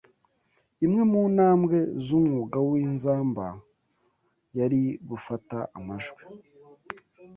[0.85, 3.45] Imwe mu "ntambwe" z'umwuga w'inzamba
[4.57, 6.21] yari gufata amajwi